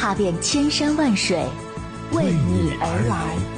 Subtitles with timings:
[0.00, 1.44] 踏遍千山万水，
[2.12, 3.57] 为你而来。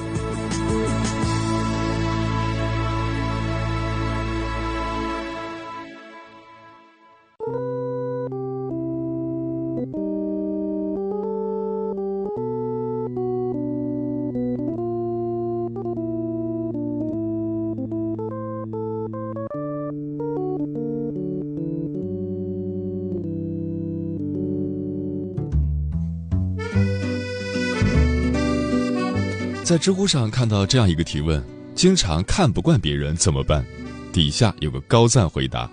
[29.71, 31.41] 在知乎上看到这样一个提问：
[31.77, 33.65] 经常看不惯别人怎么办？
[34.13, 35.71] 底下有个高赞回答：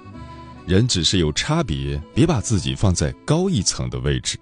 [0.68, 4.38] 人只是有差别，别把自己放在高一层的位置。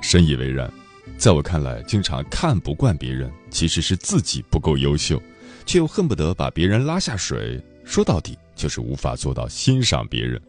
[0.00, 0.72] 深以为然。
[1.18, 5.22] 在我看来，经常看不惯别人，其实是自己不够优秀，
[5.66, 7.62] 却又恨不得把别人拉下水。
[7.84, 10.40] 说到底，就是无法做到欣赏别人。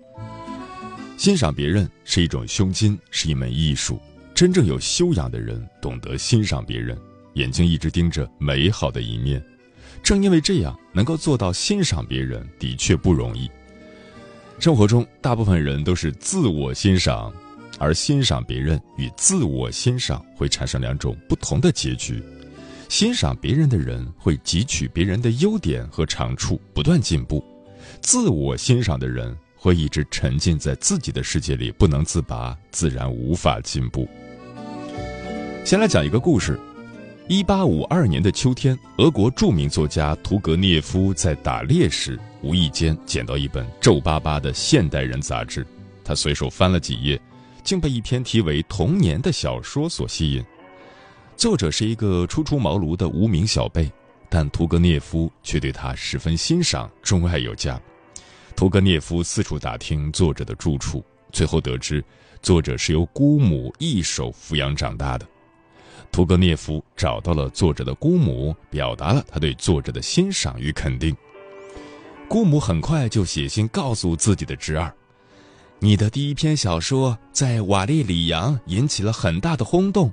[1.18, 4.00] 欣赏别人是一种胸襟，是一门艺术。
[4.34, 6.98] 真正有修养的人，懂得欣赏别人。
[7.34, 9.44] 眼睛一直盯着美好的一面，
[10.04, 13.50] 正因为这样，能够做到欣赏别人的确不容易。
[14.60, 17.32] 生活中，大部分人都是自我欣赏，
[17.78, 22.22] 而欣赏别人与自我欣赏会产生两种不同的结局。
[22.90, 27.40] 欣赏别人的人会汲取别人的优点和长处，不断进步；
[28.02, 34.10] 自我欣赏的人会一直沉浸在自己的世界里不能自拔，自然无法进步。
[35.64, 36.60] 先来讲一个故事。
[37.32, 45.64] 一八五二年的秋天，俄国著名作家屠格涅夫在打猎时，无意间捡到一本皱巴巴的现代人杂志。
[46.04, 47.22] 他随手翻了几页，
[47.64, 50.44] 竟被一篇题为《童年》的小说所吸引。
[51.38, 53.88] 作者是一个初出茅庐的无名小辈，
[54.28, 57.80] 但屠格涅夫却对他十分欣赏，钟爱有加。
[58.56, 62.04] 屠格涅夫四处打听作者的住处，最后得知，
[62.42, 65.28] 作者是由姑母一手抚养长大的。
[66.20, 71.16] 屠格涅夫找到了作者的姑母，表达了他对作者的欣赏与肯定。
[72.28, 74.94] 姑母很快就写信告诉自己的侄儿
[75.80, 80.12] ：“你的第一篇小说在瓦列里扬引起了很大的轰动，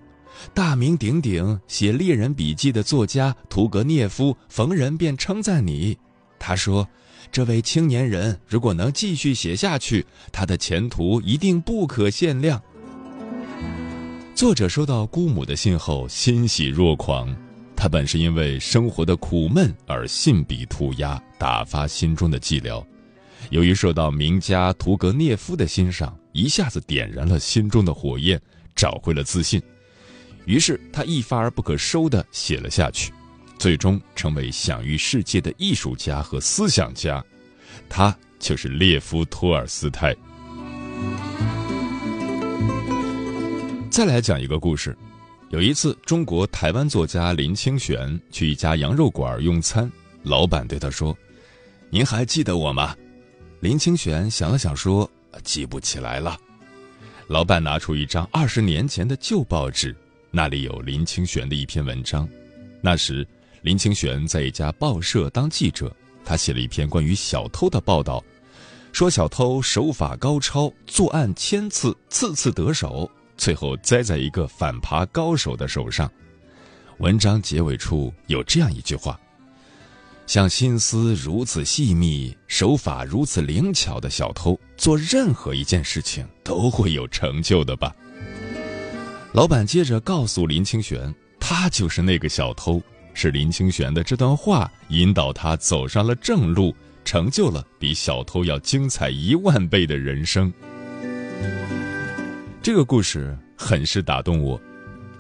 [0.55, 5.99] 大名鼎鼎写猎人笔记的作家屠格涅夫逢人便称赞你。
[6.39, 6.89] 他说，
[7.33, 12.63] 这位青年人如果能继续写下去，他的前途一定不可限量。”
[14.37, 17.35] 作者收到姑母的信后欣喜若狂，
[17.75, 22.85] 他本是因为生活的苦闷而信笔涂鸦，打发心中的寂寥。
[23.49, 28.39] 由于受到名家屠格涅夫的欣赏，一下子点燃了心中的火焰，
[28.75, 29.59] 找回了自信。
[30.45, 33.15] 于是他一发而不可收地写了下去，
[33.59, 37.25] 最终成为享誉世界的艺术家和思想家。
[37.89, 40.15] 他就是列夫·托尔斯泰。
[43.97, 44.95] 再来讲一个故事。
[45.49, 49.91] 有一次，中国台湾作家林清玄去一家羊肉馆用餐，
[50.23, 51.17] 老板对他说
[51.89, 52.95] ：“您还记得我吗？”
[53.61, 55.11] 林清玄想了想说
[55.43, 56.37] ：“记不起来了。”
[57.27, 59.97] 老板拿出一张二十年前的旧报纸，
[60.31, 62.29] 那里有林清玄的一篇文章。
[62.83, 63.27] 那时，
[63.63, 65.91] 林清玄在一家报社当记者，
[66.23, 68.23] 他写了一篇关于小偷的报道，
[68.93, 73.11] 说小偷手法高超，作案千次，次次得手。
[73.37, 76.11] 最后栽在一个反扒高手的手上。
[76.99, 79.21] 文章结尾处有这样一句话
[80.27, 87.95] ：“像心思如此细密、手法如此灵巧的小偷，做任何一件事情都会有成就的吧。”
[89.33, 92.83] 老板接着告诉林清玄，他就是那个小偷。
[93.19, 100.53] 是林清玄的这段话引导他走上了正路，成就了比小偷要精彩一万倍的人生。
[102.67, 104.61] 这个故事很是打动我，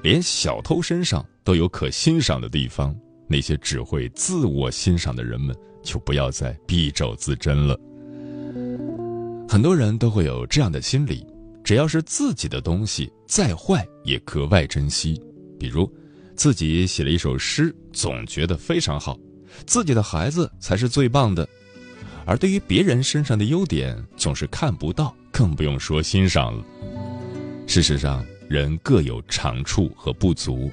[0.03, 2.93] 连小偷身上都有可欣赏的地方。
[3.29, 7.79] 那些只会自我欣赏的人们，就不要再敝帚自珍了。
[9.49, 11.25] 很多人都会有这样的心理：
[11.63, 15.23] 只要是自己的东西，再坏也格外珍惜。
[15.57, 15.89] 比如，
[16.35, 19.17] 自己写了一首诗，总觉得非常好；
[19.65, 21.49] 自己的孩子才是最棒的。
[22.25, 26.65] 而对于别人身上的优点，总是看不到，更不用说欣赏了。
[27.67, 30.71] 事实上，人各有长处和不足，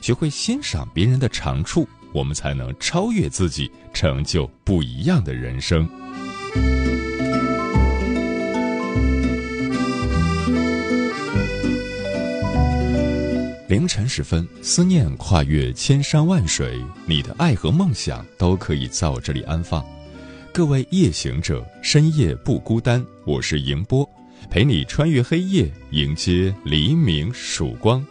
[0.00, 5.86] 学会欣赏别人的长处，我们才能超越自己，成就不一样的人生。
[13.68, 19.84] 凌晨时分，思念跨越千山万水，你的爱和梦想都可以在我这里安放。
[20.54, 24.08] 各位夜行者，深夜不孤单，我是迎波，
[24.50, 28.04] 陪你穿越黑夜，迎接黎明曙光。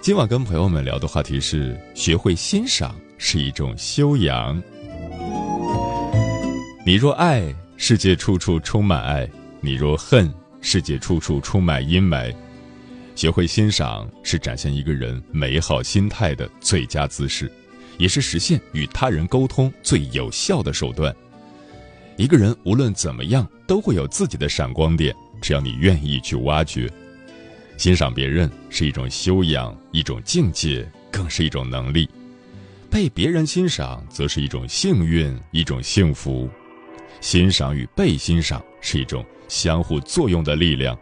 [0.00, 4.62] 今晚跟朋友们聊的话题是：学会欣赏是一种修养。
[6.86, 9.26] 你若爱，世界处处充满爱；
[9.60, 12.32] 你若恨，世界处处充满阴霾。
[13.16, 17.50] 学会欣赏是展现一个人美好心态的最佳姿势，
[17.96, 21.14] 也是实现与他人沟通最有效的手段。
[22.16, 26.90] 一个人无论怎么样，都会有自己的闪光点，只要你愿意去挖掘。
[27.76, 32.08] 欣赏别人是一种修养，一种境界，更是一种能力。
[32.88, 36.48] 被别人欣赏，则是一种幸运，一种幸福。
[37.20, 40.96] 欣赏与被欣赏是一种相互作用的力量。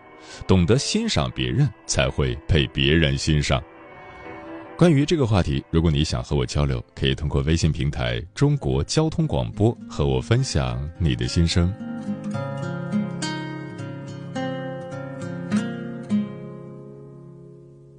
[0.47, 3.63] 懂得欣赏别人，才会被别人欣赏。
[4.83, 11.73] 关于这个话题，如果你想和我交流，可以通过微信平台“中国交通广播”和我分享你的心声。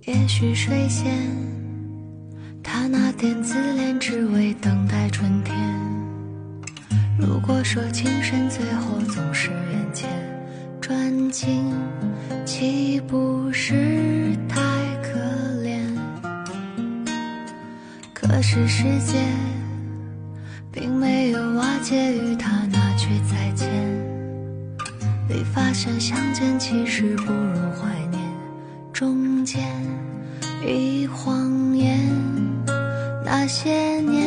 [0.02, 1.10] 也许水仙，
[2.62, 5.56] 他那点自恋，只为等待春天。
[7.18, 10.10] 如果说情深，最后总是缘浅。
[10.82, 11.74] 转境，
[12.44, 13.74] 岂不是
[18.46, 19.18] 是世界
[20.70, 23.70] 并没有瓦解，与他那句再见。
[25.30, 28.22] 你发现相见，其实不如怀念。
[28.92, 29.64] 中间
[30.68, 31.98] 一晃眼，
[33.24, 34.23] 那些年。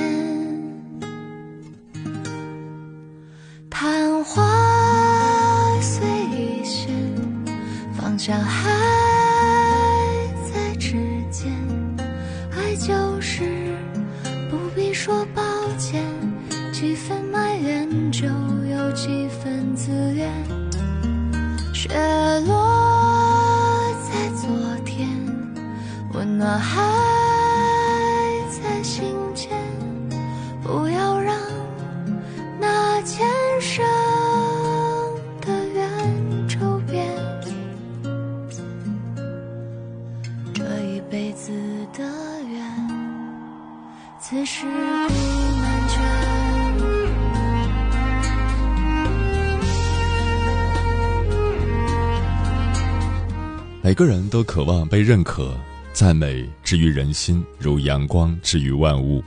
[53.96, 55.58] 个人都渴望被认可、
[55.94, 59.24] 赞美，治愈人心，如阳光治愈万物。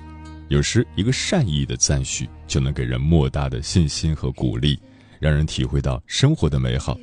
[0.50, 4.80] 有时，一个善意的赞许就能给人莫大的信心和鼓励，
[5.20, 6.96] 让人体会到生活的美好。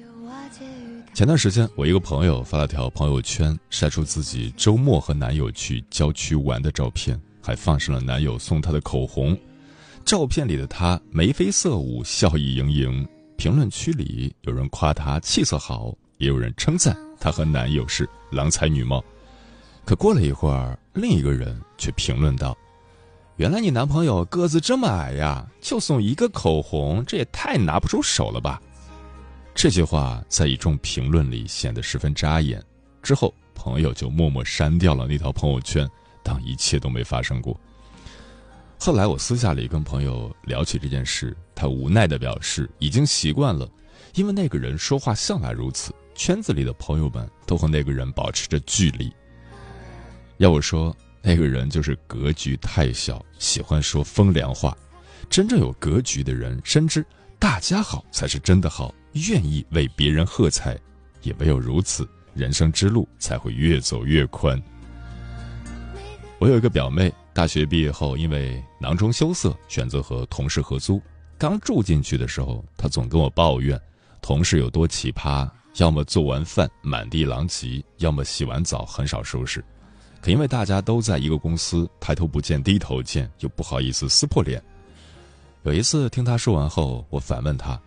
[1.13, 7.21] 前段时间，我一个朋友发了条朋友圈，晒出自己周末和男友去郊区玩的照片。
[7.43, 9.37] 还放上了男友送她的口红，
[10.05, 13.05] 照片里的她眉飞色舞，笑意盈盈。
[13.37, 19.03] 评论区里有人夸她气色好，也有人称赞她和男友是郎才女貌。
[19.85, 22.57] 可过了一会儿，另一个人却评论道
[23.37, 28.61] ：“原来你男朋友个子这么矮呀，就送一个口红，这也太拿不出手了吧？”
[29.55, 32.63] 这句话在一众评论里显得十分扎眼。
[33.03, 35.89] 之后，朋友就默默删掉了那条朋友圈。
[36.23, 37.57] 当一切都没发生过。
[38.81, 43.69] 后来我私下里跟朋友聊起这件事，他无奈的表示已经习惯了，
[44.15, 49.13] 因为那个人说话向来如此，圈子里的朋友们都和那个人保持着距离。
[50.39, 54.77] 要我说，那个人就是格局太小，喜欢说风凉话。
[55.29, 57.05] 真正有格局的人，深知
[57.39, 60.79] 大家好才是真的好，愿意为别人喝彩，
[61.23, 64.61] 也唯有如此，人生之路才会越走越宽。
[66.39, 71.01] 我有一个表妹，大学毕业后因为囊中羞涩，选择和同事合租。
[71.39, 73.81] 刚住进去的时候，她总跟我抱怨，
[74.23, 79.65] 同事有多奇葩：要么做完饭满地狼藉，要么洗完澡很少收拾。
[80.21, 84.63] 可因为大家都在一个公司，抬头不见低头见，又不好意思撕破脸。
[85.63, 87.81] 有一次听他说完后，我反问他：“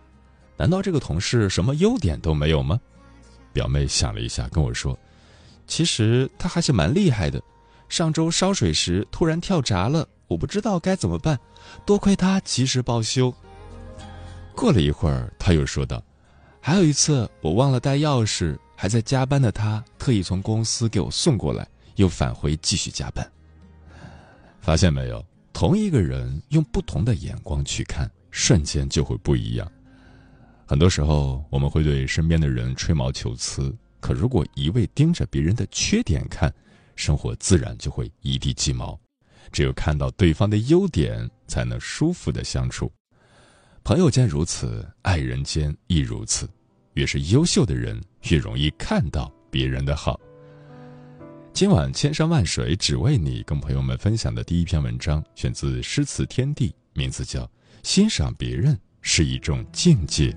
[0.56, 2.80] 难道这个同事什么优点都没有吗？”
[3.52, 4.96] 表妹想了一下，跟我说
[5.66, 7.42] ：“其实他还是蛮厉害的。”
[7.88, 11.36] 上周烧水时突然跳闸了，我不知道该怎么办，
[11.84, 13.34] 多亏他及时报修。
[14.54, 16.00] 过了一会儿，他又说道
[16.60, 23.28] ：“还有一次我忘了带钥匙，还在加班的他特意从公司给我送过来，又返回继续加班。
[24.60, 25.24] 发现没有，
[25.54, 29.72] 同一个人用不同的眼光去看，瞬间就会不一样。
[30.66, 36.52] 很多时候，我们会对身边的人吹毛求疵，可如果一味盯着别人的缺点看，
[36.94, 39.00] 生活自然就会一地鸡毛。
[39.50, 42.92] 只有看到对方的优点，才能舒服的相处。
[43.82, 46.48] 朋友间如此，爱人间亦如此。
[46.94, 50.20] 越是优秀的人，越容易看到别人的好。
[51.52, 57.44] 今晚千山万水只为你，跟朋友们分享的第一篇文章，选自诗词天地，名字叫
[57.82, 60.30] 《欣赏别人是一种境界》。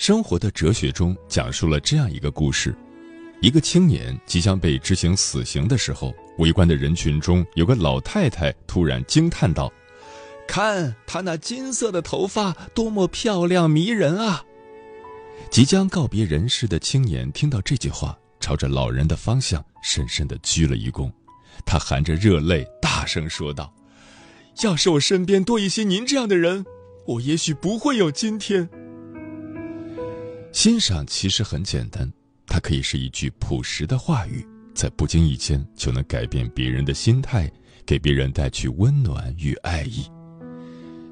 [0.00, 2.74] 生活的哲学中讲述了这样一个故事：
[3.42, 9.70] 一个青年即将被执行死刑的时候，围观的人群中有个老太太突然惊叹道
[10.48, 14.42] ：“看他那金色的头发，多么漂亮迷人啊！”
[15.52, 21.12] 即将告别人世的青年听到这句话，朝着老人的方向深深的鞠了一躬，
[21.66, 23.70] 他含着热泪大声说道
[24.64, 26.64] ：“要是我身边多一些您这样的人，
[27.06, 28.66] 我也许不会有今天。”
[30.52, 32.12] 欣赏其实很简单，
[32.46, 37.50] 它可以是一句朴实的话语，在不经意间就能改变别人的心态，
[37.86, 40.04] 给别人带去温暖与爱意。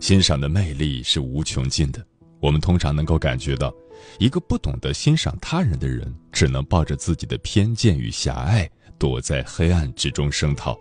[0.00, 2.04] 欣赏的魅力是无穷尽的，
[2.40, 3.72] 我们通常能够感觉到，
[4.18, 8.68] 一个不懂得欣赏他人的人，只能抱着自己的偏见与狭隘，
[8.98, 10.76] 躲在黑暗之中声讨；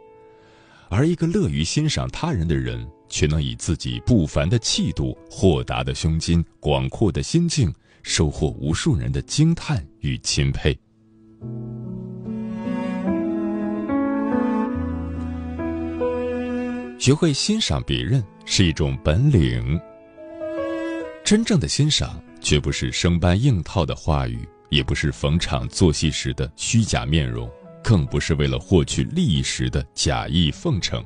[0.90, 7.72] 而一个乐于欣赏他人的人，却能以自己不凡的气度、豁达的胸襟、广阔的心境。
[8.04, 10.78] 收获无数人的惊叹与钦佩。
[17.00, 19.80] 学会欣赏别人是一种本领。
[21.24, 24.40] 真正的欣赏，绝不是生搬硬套的话语，
[24.70, 27.50] 也不是逢场作戏时的虚假面容，
[27.84, 31.04] 更不是为了获取利益时的假意奉承。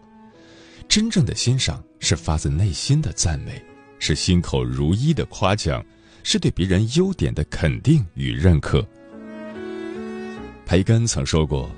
[0.87, 3.63] 真正的欣赏，是发自内心的赞美，
[3.99, 5.83] 是心口如一的夸奖。
[6.23, 8.85] 是对别人优点的肯定与认可。
[10.65, 11.69] 培根曾说过：“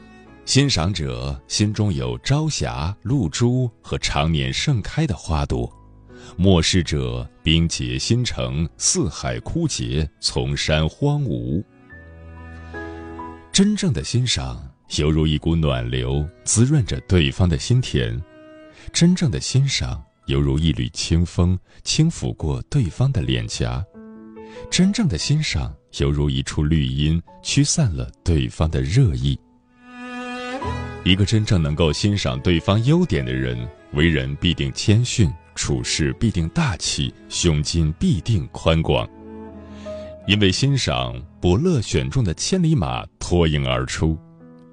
[0.45, 5.67] 欣赏者心中有朝霞、露珠和常年盛开的花朵；
[6.37, 11.63] 漠视者冰结新城，四海枯竭，丛山荒芜。”
[13.51, 14.61] 真正的欣赏，
[14.97, 18.19] 犹如一股暖流，滋润着对方的心田；
[18.91, 23.83] 真正的欣赏，犹如一缕清风，轻抚过对方的脸颊。
[24.69, 29.39] 真正的欣赏，犹如一处绿荫，驱散了对方的热意。
[31.03, 33.57] 一个真正能够欣赏对方优点的人，
[33.91, 39.07] 为人必定谦逊，处事必定大气，胸襟必定宽广。
[40.25, 44.17] 因为欣赏，伯乐选中的千里马脱颖而出；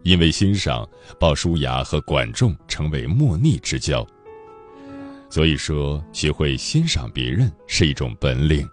[0.05, 4.07] 因为欣赏，鲍叔牙和管仲成为莫逆之交。
[5.29, 8.69] 所以说，学会欣赏别人是一种本领。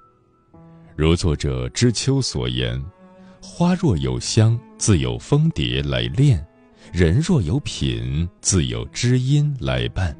[0.97, 2.83] 如作者知秋所言
[3.39, 6.39] ：“花若有香，自有蜂蝶来恋；
[6.91, 10.17] 人若有品，自有知音来伴。”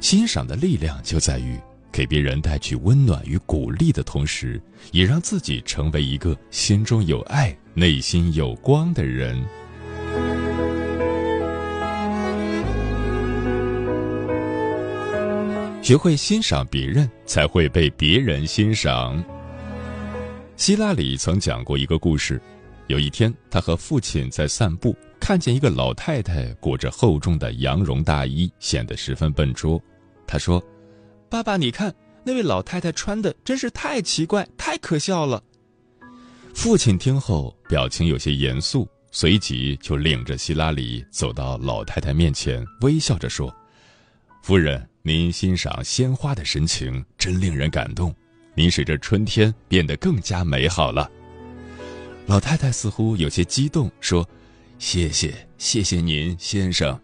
[0.00, 1.60] 欣赏的力量就在于
[1.92, 4.58] 给别人带去温暖与鼓励的同时，
[4.92, 9.44] 也让自己成为一个心中有爱、内心有光的人。
[15.82, 19.22] 学会欣赏别人，才会被别人欣赏。
[20.56, 22.40] 希拉里曾讲过一个故事：
[22.86, 29.80] 有一天，他和父亲在散步，看见一个老太太裹着厚重的羊绒大衣，显得十分笨拙。
[30.26, 30.62] 他说
[31.28, 31.94] ：“爸爸，你看
[32.24, 35.42] 那位老太太穿的真是太奇怪，太可笑了。”
[36.54, 43.54] 父亲听后，表情有些严肃，随即就领着希拉里走到老太太面前，微笑着说
[44.42, 48.12] ：“夫人，您欣赏鲜花的神情真令人感动。”
[48.56, 51.08] 您使这春天变得更加美好了。
[52.26, 54.26] 老太太似乎有些激动，说
[54.80, 56.98] ：“谢谢，谢谢您，先生。”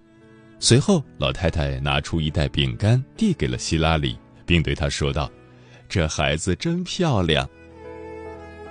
[0.59, 5.31] 随后，老太太拿出一袋饼干，递给了希拉里，并对他说道
[5.91, 7.49] ：“这孩子真漂亮。”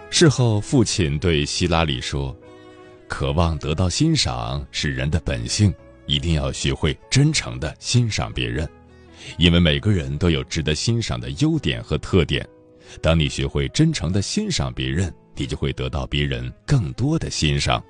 [0.09, 2.35] 事后，父亲对希拉里说
[3.07, 5.71] ：“渴望得到欣赏是人的本性，
[6.07, 8.67] 一定要学会真诚的欣赏别人，
[9.37, 12.45] 因为每个人都有值得欣赏的优点和特点。”
[13.01, 17.83] 当你学会真诚的欣赏别人，你就会得到别人更多的欣赏。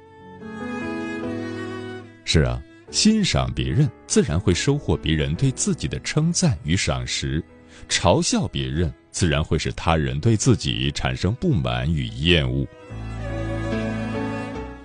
[2.23, 7.41] 是啊，欣赏别人，自然会收获别人对自己的称赞与赏识；
[7.89, 12.65] 嘲笑别人，自然会使他人对自己产生不满与厌恶。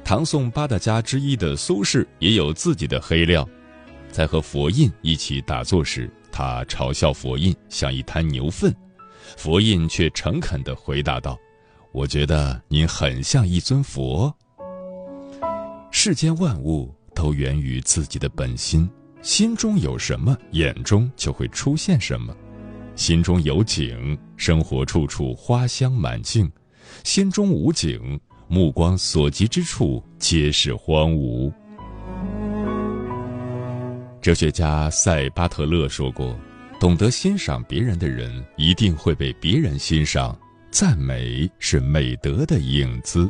[0.03, 3.49] 唐宋八大家之一的苏轼也有自己的黑料，
[4.11, 8.75] 在和佛印一起打坐时，他嘲笑佛印像一滩牛粪，
[9.37, 11.39] 佛印却诚恳地回答道。
[11.93, 14.35] 我觉得您很像一尊佛。
[15.91, 18.89] 世间万物都源于自己的本心，
[19.23, 22.37] 心中有什么，眼中就会出现什么。
[22.95, 26.47] 心中有景，生活处处花香满径；
[27.03, 31.53] 心中无景，目光所及之处皆是荒芜。
[34.21, 36.37] 哲学家塞巴特勒说过
[36.79, 43.27] ：“懂得欣赏别人的人，一定会被别人欣赏。”赞美是美德的影子。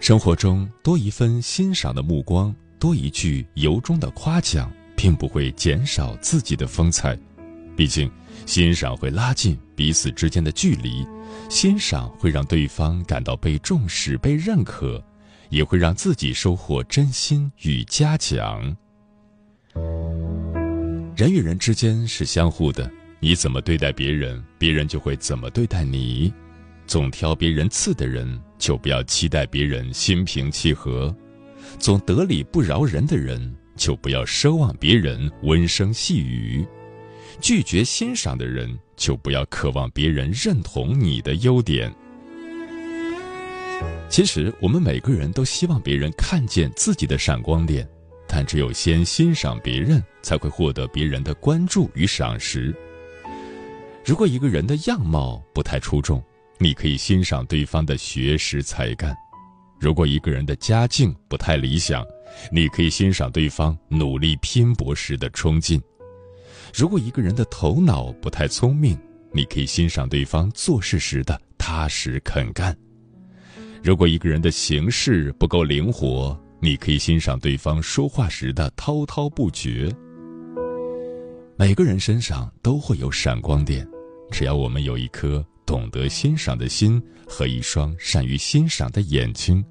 [0.00, 7.14] 生活中多一分欣赏的目光，多一句由衷的夸奖，并不会减少自己的风采。
[7.76, 8.10] 毕竟，
[8.46, 11.06] 欣赏会拉近彼此之间的距离，
[11.50, 15.02] 欣赏会让对方感到被重视、被认可，
[15.50, 18.74] 也会让自己收获真心与嘉奖。
[21.14, 22.90] 人与人之间是相互的。
[23.20, 26.32] 你怎么对待别人，别人就会怎么对待你。
[26.86, 31.14] 总挑别人刺的人，就不要期待别人心平气和；
[31.78, 36.64] 总得理不饶人的人，就不要奢望别人温声细语；
[37.40, 41.94] 拒绝欣赏的人，就不要渴望别人认同你的优点。
[44.08, 47.88] 其实，我们每个人都希望别人看见自己的闪光点，
[48.34, 52.74] 但只有先欣赏别人，才会获得别人的关注与赏识。
[54.06, 56.24] 如果一个人的样貌不太出众，
[56.56, 59.12] 你可以欣赏对方的学识才干；
[59.78, 62.06] 如果一个人的家境不太理想，
[62.50, 65.78] 你可以欣赏对方努力拼搏时的冲劲；
[66.74, 68.98] 如果一个人的头脑不太聪明，
[69.30, 72.72] 你可以欣赏对方做事时的踏实肯干；
[73.82, 79.92] 如果一个人的行事不够灵活，你可以欣赏对方说话时的滔滔不绝。
[81.56, 83.84] 每个人身上都会有闪光点，
[84.30, 89.64] 只要我们有一颗懂得欣赏的心和一双善于欣赏的眼睛。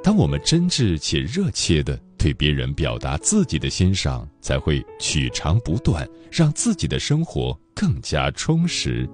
[0.00, 9.10] 当我们真挚且热切地对别人表达自己的欣赏，才会取长不断，让自己的生活更加充实。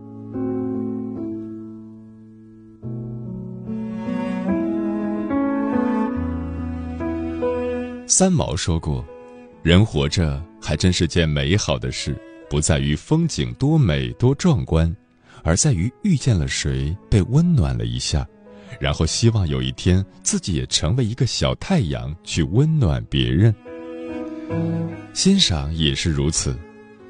[8.07, 9.05] 三毛说过。
[9.63, 12.17] 人活着还真是件美好的事，
[12.49, 14.95] 不在于风景多美多壮观，
[15.43, 18.25] 而在于遇见了谁，被温暖了一下，
[18.79, 23.53] 然后希望有一天自己也成为一个小太阳，去温暖别人。
[25.13, 26.57] 欣赏也是如此，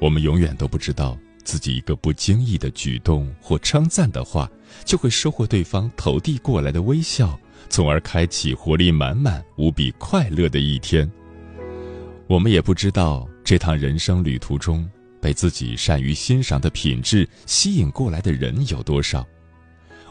[0.01, 4.49] 我们永远都不知道自己一个不经意的举动或称赞的话，
[4.83, 11.09] 就会收获对方投递过来的微笑，从而开启活力满满、无比快乐的一天。
[12.27, 14.89] 我们也不知道这趟人生旅途中，
[15.21, 19.25] 被自己善于欣赏的品质吸引过来的人有多少。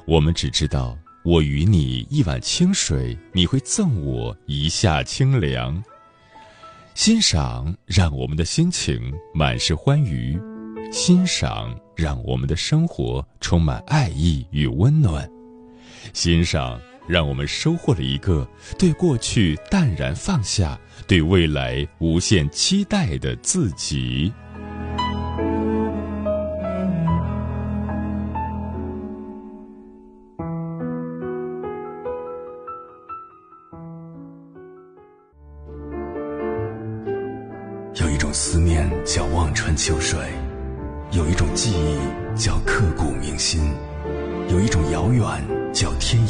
[0.07, 5.83] 我们只知道，我与你一碗清水，你会赠我一下清凉。
[6.95, 10.41] 欣赏让我们的心情满是欢愉，
[10.91, 15.29] 欣赏让我们的生活充满爱意与温暖，
[16.15, 16.81] 欣赏。
[17.07, 18.47] 让我们收获了一个
[18.79, 24.33] 对过去淡然放下、对未来无限期待的自己。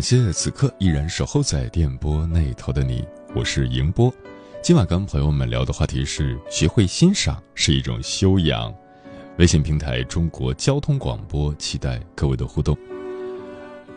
[0.00, 3.04] 感谢此刻依然守候在电波那头的你，
[3.36, 4.10] 我是迎波。
[4.62, 8.74] 今晚跟朋友们聊的话题是：学会欣赏是一种修养。
[9.36, 12.74] 微信平台中国交通广播，期待各位的互动。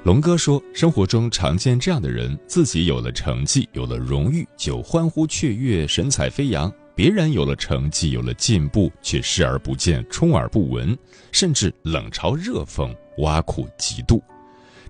[0.04, 10.98] 龙哥说，生活中常见这样的人：自己有了成绩，有了荣誉，就欢呼雀跃，神采飞扬；别人有了成绩，有了进步，却视而不见，充耳不闻，
[11.32, 14.22] 甚至冷嘲热讽，挖苦嫉妒。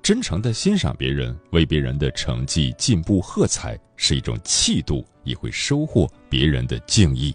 [0.04, 7.34] 真诚的欣赏别人，为别人的成绩进步喝彩，是一种气度，也会收获别人的敬意。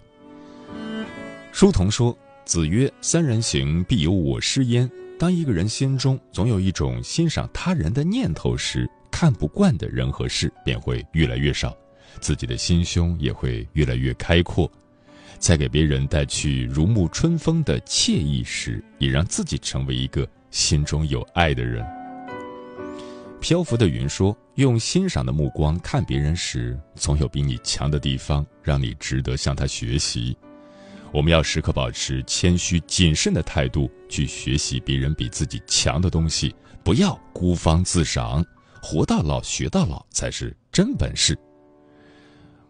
[1.51, 11.75] 书童说：“子曰，三人行，必有我师焉。”当一个人心中总有一种欣赏他人的念头时，看不惯的人和事便会越来越少，
[12.21, 14.71] 自己的心胸也会越来越开阔。
[15.39, 21.83] 在给别人带去如沐春风的惬意时，也让自己成为一个心中有爱的人。
[23.39, 30.37] 漂浮的云说：“用欣赏的目光看别人时，总有比你强的地方，让你值得向他学习。”
[31.11, 38.45] 我们要时刻保持谦虚谨慎的态度，去学习别人比自己强的东西，不要孤芳自赏。
[38.81, 41.37] 活到老学到老才是真本事。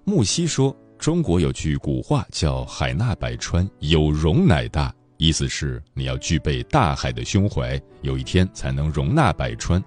[0.05, 9.83] 木西说：“中国有句古话叫‘海纳百川，有容乃大’，意思是你要具备大海的胸怀，有一天才能容纳百川。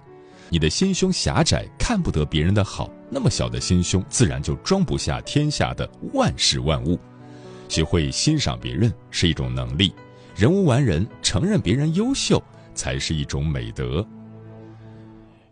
[0.53, 6.99] 你的心胸狭窄，看不得别人的好，那么小的心胸，自然就装不下天下的万事万物。”
[7.67, 9.91] 学会欣赏别人是一种能力，
[10.35, 12.39] 人无完人，承认别人优秀
[12.75, 14.07] 才是一种美德。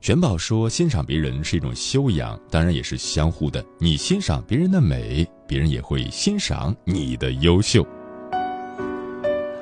[0.01, 3.65] 玄宝说，欣赏别人是一种修养，当然也是相互的。
[3.79, 7.83] 你欣赏别人的美，别人也会欣赏你的优秀。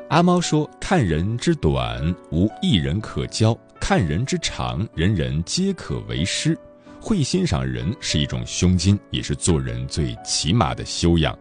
[0.10, 3.58] 阿猫说，看人之短，无一人可教；
[3.89, 6.56] 看人之长，人人皆可为师。
[7.02, 11.36] 会欣赏人是一种胸襟，也是做人最起码的修养。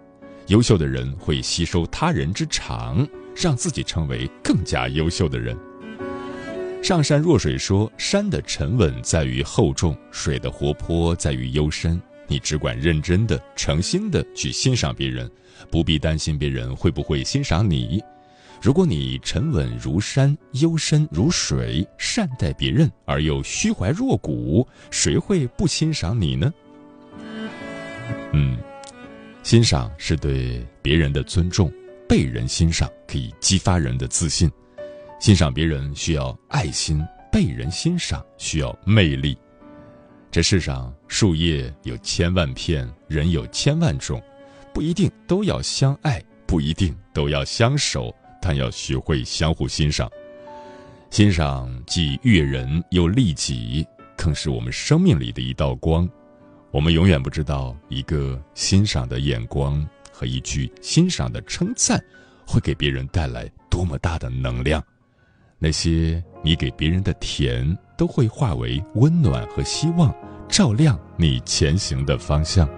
[0.46, 3.06] 优秀的人会吸收他人之长，
[3.36, 5.54] 让自己成为更加优秀的人。
[6.82, 12.00] 上善若水说：“山的沉稳在于厚重，水的活泼在于幽深。
[12.28, 15.30] 你只管认真的、诚心的去欣赏别人，
[15.70, 18.02] 不必担心别人会不会欣赏你。
[18.60, 26.52] 如果你沉稳如山，幽深如水，善待别人而又虚怀若谷，谁会不欣赏你呢？”
[28.32, 28.58] 嗯。
[29.44, 31.72] 欣赏是对别人的尊重，
[32.06, 34.50] 被人欣赏可以激发人的自信。
[35.20, 39.38] 欣赏别人需要爱心，被人欣赏需要魅力。
[40.30, 44.22] 这世上树叶有千万片，人有千万种，
[44.74, 50.10] 不一定都要相爱，不一定都要相守，但要学会相互欣赏。
[51.10, 56.08] 欣赏既悦人又利己，更是我们生命里的一道光。
[56.70, 61.98] 我们永远不知道，一个欣赏的眼光和一句欣赏的称赞，
[62.46, 64.84] 会给别人带来多么大的能量。
[65.58, 70.14] 那些你给别人的甜，都会化为温暖和希望，
[70.46, 72.68] 照亮你前行的方向。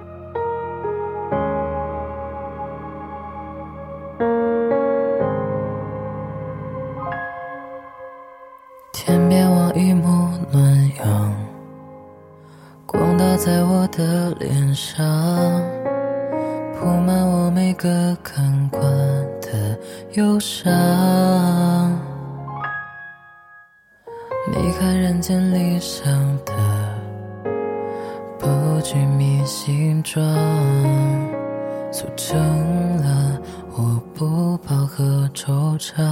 [35.71, 36.03] 惆怅。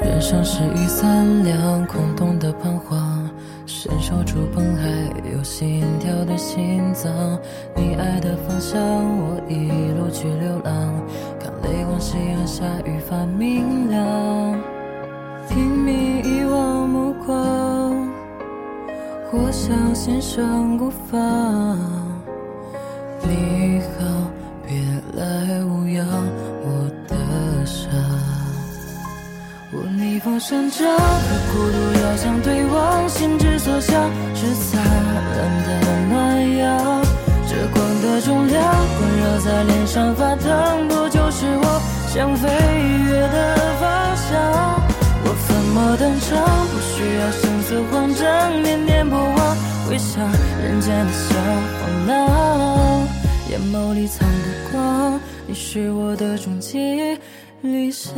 [0.00, 3.28] 人生是一三两，空洞的彷徨，
[3.66, 4.88] 伸手触碰还
[5.30, 7.12] 有心跳的心脏。
[7.74, 10.94] 你爱的方向，我一路去流浪，
[11.38, 14.58] 看泪光，夕阳下愈发明亮。
[15.48, 18.08] 拼命遗忘目光，
[19.32, 21.76] 我想欣赏孤芳。
[23.22, 23.57] 你
[30.38, 35.68] 逆风生长，和孤独遥相对望，心之所向是灿烂的
[36.08, 37.02] 暖阳。
[37.48, 38.62] 这光的重量
[39.00, 41.82] 温热在脸上发烫，不就是我
[42.14, 44.80] 想飞跃的方向？
[45.24, 49.56] 我粉墨登场，不需要神色慌张，念念不忘，
[49.88, 50.22] 回想
[50.62, 51.34] 人间的小
[51.80, 53.08] 风浪。
[53.50, 57.18] 眼眸里藏的光，你是我的终极
[57.62, 58.14] 理想。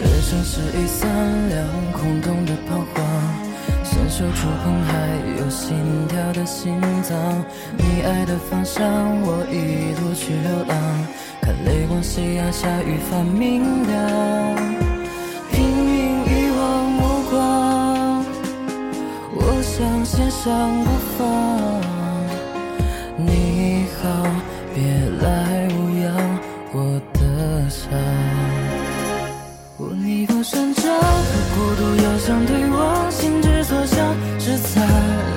[0.00, 1.08] 人生是一三
[1.48, 3.04] 两，空洞的彷徨，
[3.82, 4.92] 伸手触碰还
[5.40, 5.76] 有心
[6.08, 7.44] 跳的心脏。
[7.76, 8.86] 你爱的方向，
[9.22, 10.78] 我一路去流浪。
[11.40, 14.56] 看泪光夕阳下愈发明亮，
[15.50, 18.24] 拼命遗忘目光，
[19.34, 21.77] 我想线上不放。
[32.08, 34.82] 孤独遥相对望，心之所向是灿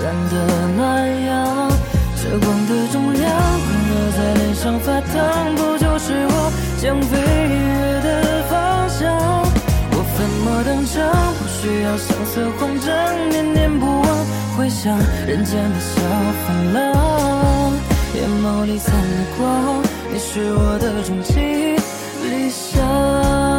[0.04, 0.34] 烂的
[0.78, 1.70] 暖阳。
[2.16, 9.02] 这光的重量，光热在脸上发烫，不就是我想飞跃的方向？
[9.92, 10.96] 我粉墨登场，
[11.36, 14.08] 不需要声色慌张，念念不忘，
[14.58, 16.02] 回想人间的小
[16.48, 17.74] 风浪。
[18.16, 19.82] 眼眸里藏的光，
[20.12, 21.34] 你是我的终极
[22.30, 23.51] 理想。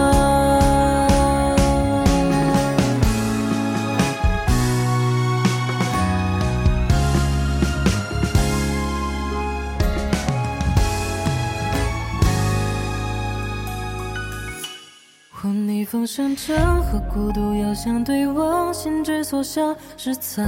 [15.93, 20.43] 风声正，和孤独遥相对望，心之所向是灿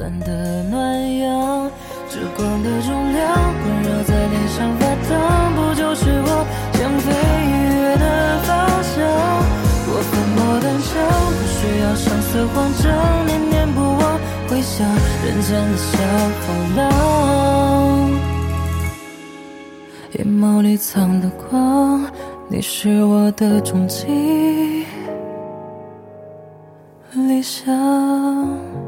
[0.00, 1.70] 烂的暖阳。
[2.08, 3.28] 这光的重量，
[3.62, 8.56] 温柔在脸上发烫，不就是我想飞跃的方
[8.96, 9.04] 向？
[9.86, 10.96] 我粉墨登场，
[11.36, 12.88] 不需要声色慌张，
[13.26, 14.88] 念念不忘，回想
[15.26, 15.92] 人间的小
[16.40, 16.80] 风浪。
[20.12, 22.10] 眼眸里藏的光，
[22.48, 24.86] 你是我的终极
[27.12, 28.85] 理想。